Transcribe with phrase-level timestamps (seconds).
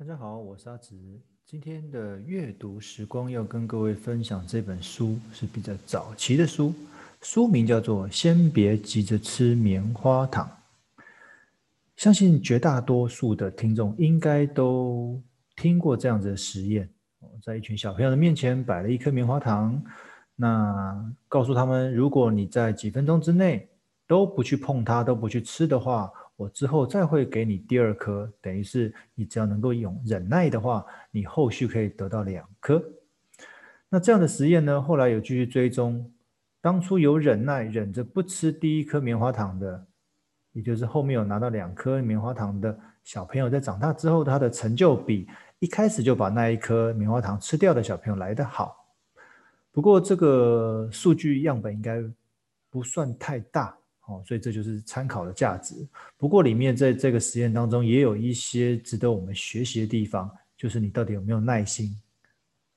[0.00, 0.94] 大家好，我是阿直。
[1.44, 6.72] 今天的阅读时光要跟各位分享这本书是比较早期的书，
[7.20, 10.48] 书名叫做《先别急着吃棉花糖》。
[11.96, 15.20] 相信绝大多数的听众应该都
[15.56, 16.88] 听过这样子的实验：
[17.42, 19.82] 在一群小朋友的面前摆了一颗棉花糖，
[20.36, 23.68] 那告诉他们，如果你在几分钟之内
[24.06, 26.08] 都不去碰它，都不去吃的话，
[26.38, 32.80] 我之后再会给你第二颗，等于是你只要能够用忍耐的话，你后续可以得到两颗。
[33.88, 36.12] 那这样的实验呢，后来有继续追踪，
[36.60, 39.84] 当初有忍耐忍着不吃第一颗棉花糖的，
[40.52, 45.26] 也就是后面有拿到两颗棉花糖的小朋友，在长大之后，他的成就比
[45.58, 48.76] 一开始就把那一颗棉花糖吃掉的小朋友来得好。
[49.72, 52.00] 不过这个数据样本应该
[52.70, 53.76] 不算太大。
[54.08, 55.74] 哦，所以这就是参考的价值。
[56.16, 61.94] 不过里面在这个实验当中也有一些值得我们学习的地方，就是你到底有没有耐心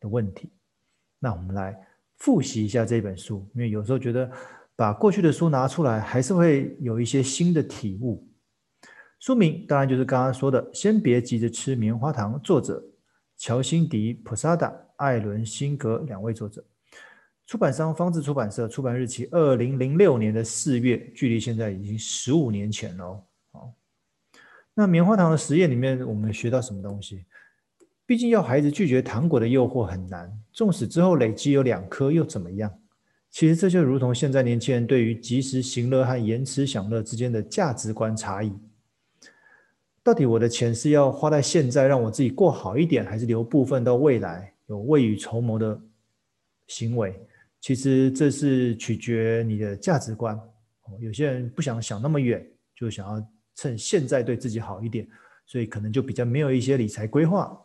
[0.00, 0.50] 的问题。
[1.18, 1.80] 那我们来
[2.16, 4.30] 复习一下这本书，因为有时候觉得
[4.74, 8.26] 把过去的书拿出来，还是会有一些新的体悟。
[9.20, 12.82] 书名当然就是刚刚说的“先别急着吃棉花糖”，作者
[13.36, 16.64] 乔辛迪·普萨达、艾伦·辛格两位作者。
[17.50, 23.20] 出版商方智出版社，出版日期二零零六年的四月，距离现在已经十五年前了。
[23.50, 23.74] 好，
[24.72, 27.24] 那棉花糖的实验里面，我们学到什么东西？
[28.06, 32.72] 毕竟要孩子拒绝糖果的诱惑很难，纵使之后累积有两颗又怎么样？
[33.32, 38.52] 其实这就如同现在年轻人对于及时行乐和延迟享乐之间的价值观差异。
[40.04, 45.80] 到底我的钱是要花在现在，让我自己过好一点，还是留部分到未来，有未雨绸缪的
[46.68, 47.20] 行为？
[47.60, 50.38] 其实这是取决你的价值观。
[50.98, 52.44] 有些人不想想那么远，
[52.74, 55.06] 就想要趁现在对自己好一点，
[55.46, 57.56] 所以可能就比较没有一些理财规划。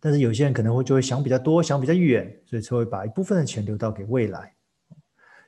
[0.00, 4.54] 但是有些人可能会就会想比较多，想比较远，所以才会把一部分的钱留到给未来。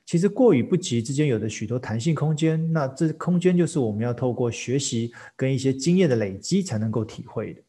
[0.05, 7.61] 其实过与不及之间有着许多弹性空间，那这空间就是我们要透过学习跟一些经验的累积才能够体会的。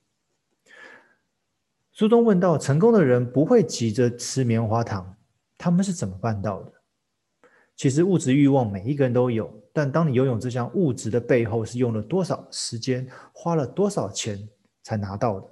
[1.93, 5.17] 书中问到，成功的人不会急着吃棉花糖。
[5.63, 6.73] 他们是怎么办到的？
[7.77, 14.49] 其实物质欲望每一个人都有，但当你拥有这项物质的背后，是用了多少时间，花了多少钱
[14.83, 15.49] 才拿到的？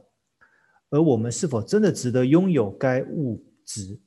[0.90, 4.00] 而我们是否真的值得拥有该物质？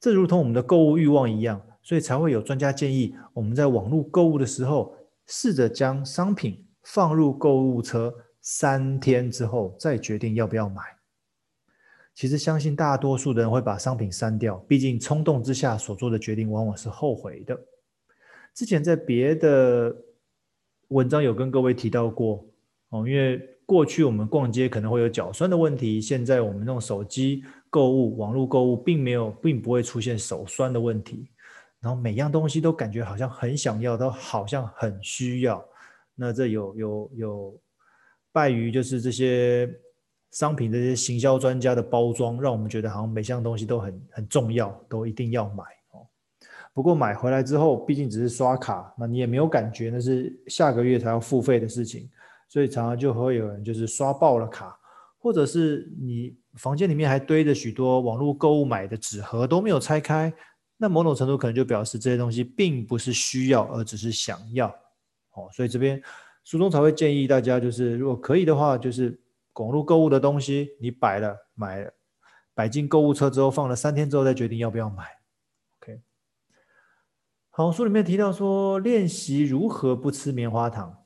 [0.00, 4.96] 这如同我们的购物欲望一样，所以才会有专家建议我们在网络购物的时候，
[5.26, 10.80] 试着将商品放入购物车，三天之后再决定要不要买。
[12.14, 17.58] 其实相信大多数的人会把商品删掉，毕竟冲动之下所做的决定往往是后悔的。
[18.54, 19.96] 之前在别的
[20.88, 22.44] 文章有跟各位提到过
[22.90, 31.30] 哦，因为过去我们逛街可能会有脚酸的问题，现在我们用手机购物、网络购物，并没有，并不会出现手酸的问题。
[31.80, 35.66] 然后每样东西都感觉好像很想要，都好像很需要。
[36.14, 37.60] 那这有有有
[38.30, 39.66] 败于就是这些。
[40.32, 45.62] 商品这些行销专家的包装，让我们觉得好像每项东西都很很重要，都一定要买
[45.92, 46.00] 哦。
[46.72, 52.08] 不过买回来之后，毕竟只是刷卡，那你也没有感觉，那是下个月才要付费的事情，
[52.48, 54.74] 所以常常就会有人就是刷爆了卡，
[55.18, 60.32] 或者是你房间里面还堆着许多网络购物买的纸盒都没有拆开，
[60.78, 64.68] 那某种程度可能就表示这些东西并不是需要，而只是想要
[65.34, 65.46] 哦。
[65.52, 66.02] 所以这边
[66.42, 69.18] 书中才会建议大家，就是如果可以的话，就是。
[69.52, 71.92] 拱入购物的东西，你摆了买了，
[72.54, 75.04] 摆进购物车之后放了三天之后再决定要不要买。
[75.78, 76.00] OK，
[77.50, 81.04] 好，书里面提到说练习如何不吃棉花糖。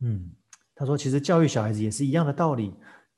[0.00, 0.32] 嗯，
[0.74, 2.74] 他说其实教育小孩子也是一样的道理，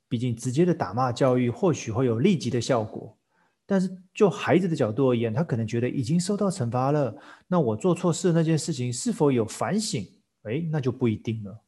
[0.07, 3.17] 毕竟直接的打骂教育或许会有立即的效果，
[3.65, 7.17] 但是就孩子的角度而言，他可能觉得已经受到惩罚了，
[7.47, 10.05] 那我做错事那件事情是否有反省？
[10.43, 11.64] 诶，那就不一定了。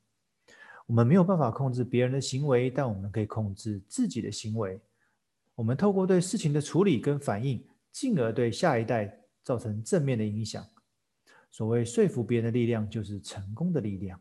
[0.88, 4.80] 我们没有办法控制别人的行为，但我们可以控制自己的行为。
[5.54, 10.66] 我们透过对事情的处理跟反应，进而对下一代造成正面的影响。
[11.52, 14.20] 所谓说服别人的力量，就是成功的力量。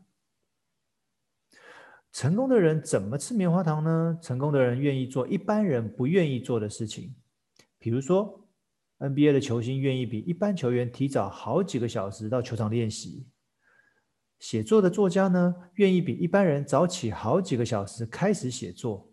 [2.11, 4.19] 成功的人怎么吃棉花糖呢？
[4.21, 7.15] 成功的人愿意做一般人不愿意做的事情，
[7.79, 8.45] 比如说
[8.99, 13.27] NBA 的球星愿意比一般球员提早好几个小时到球场练习。
[14.39, 19.09] 写作的作家呢，愿意比一般人早起好几个小时开始写作。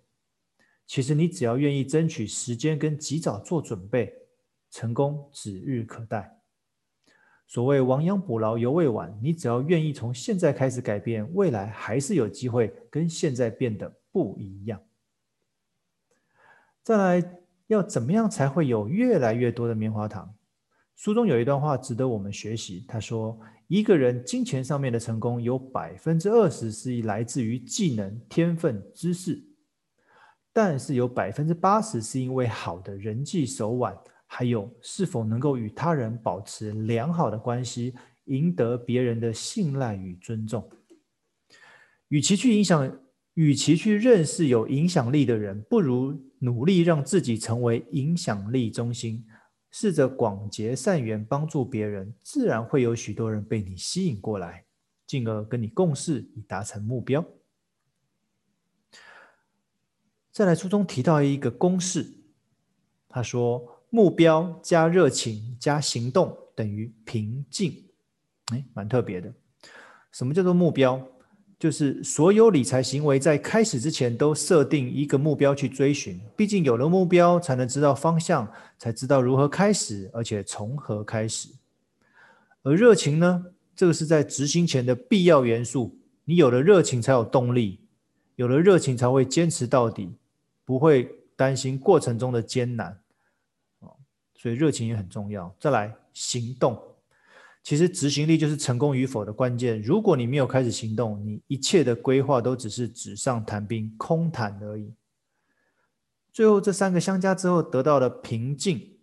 [0.87, 4.13] 其实你只要愿意争取时间跟及早做准备，
[4.71, 6.41] 成功指日可待。
[7.47, 14.81] 所谓亡羊补牢犹未晚，你只要愿意从现在开始改变，未来还是有机会跟现在变得不一样。
[16.83, 20.35] 再来，要怎么样才会有越来越多的棉花糖？
[20.97, 22.85] 书中有一段话值得我们学习。
[22.87, 23.39] 他说
[23.75, 29.43] ：“一个人金钱上面的成功，有百分之二十是来自于技能、天分、知识，
[30.53, 33.93] 但是有百分之八十是因为好的人际手腕，
[34.27, 37.93] 还有是否能够与他人保持良好的关系，
[38.27, 40.71] 赢得别人的信赖与尊重。
[42.11, 42.97] 与其去影响，
[43.35, 49.27] 与其去认识有影响力的人，不如努力让自己成为影响力中心。”
[49.77, 54.65] 试着广结善缘，帮助别人，自然会有许多人被你吸引过来，
[55.05, 57.27] 进而跟你共事，以达成目标。
[60.31, 62.07] 再来，书中提到一个公式，
[63.09, 67.85] 他说：目标加热情加行动等于平静。
[68.53, 69.35] 哎，蛮特别的。
[70.13, 71.05] 什么叫做目标？
[71.65, 78.47] 就是所有理财行为在开始之前都设定一个目标去追寻，毕竟有了目标才能知道方向，
[78.77, 81.49] 才知道如何开始，而且从何开始。
[82.65, 83.47] 而热情呢？
[83.75, 85.99] 这个是在执行前的必要元素。
[86.27, 87.81] 你有了热情才有动力，
[88.37, 90.15] 有了热情才会坚持到底，
[90.67, 93.01] 不会担心过程中的艰难。
[94.37, 95.57] 所以热情也很重要。
[95.59, 96.79] 再来，行动。
[97.65, 99.81] 其实执行力就是成功与否的关键。
[99.81, 104.95] 如果你没有开始行动，你一切的规划都只是纸上谈兵、空谈而已。
[106.31, 108.99] 最后这三个相加之后得到的平静，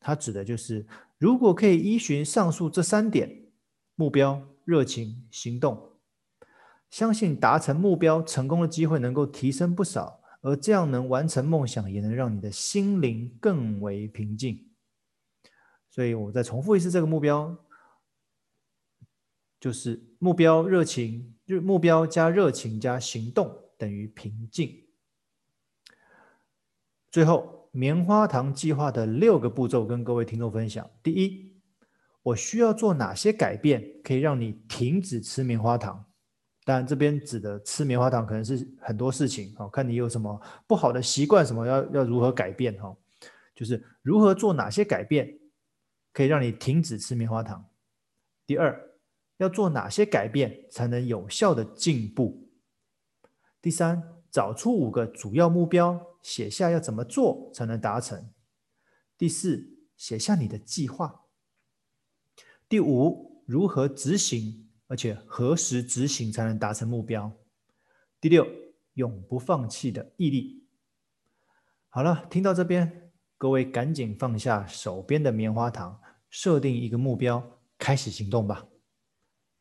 [0.00, 0.86] 它指的就是
[1.18, 3.48] 如果可以依循上述这三点：
[3.96, 5.90] 目标、热情、行动，
[6.88, 10.20] 相信达成目标成功的机会能够提升不少。
[10.40, 14.70] 而这样能完成梦想，也能让你的心灵更为平静。
[15.90, 17.56] 所以我再重复一次这个目标。
[19.64, 24.70] 就是目标热情，目标加热情加行动等于平静。
[27.10, 30.86] 最后，棉花糖计划的六个步骤跟各位听众分享。
[31.02, 31.50] 第一，
[32.22, 36.04] 我需要做哪些改变可以让你停止吃棉花糖？
[36.66, 42.94] 当然，这边指的吃棉花糖可能是很多事情，好，看你有什么不好的习惯，什么要要如何改变哈？
[43.54, 45.38] 就是如何做哪些改变
[46.12, 47.66] 可以让你停止吃棉花糖？
[48.46, 48.90] 第二。
[49.38, 52.48] 要做哪些改变才能有效的进步？
[53.60, 58.30] 第三，找出五个主要目标，写下要怎么做才能达成。
[59.16, 61.22] 第四，写下你的计划。
[62.68, 67.32] 第五，如何执行，而且何时执行才能达成目标？
[68.20, 68.46] 第六，
[68.94, 70.64] 永不放弃的毅力。
[71.88, 78.66] 好了，听到这边，各位赶紧放下手边的棉花糖，设定一个目标，开始行动吧。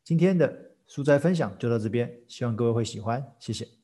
[0.03, 3.82] 今天的书斋分享就到这边，希望各位会喜欢，谢谢。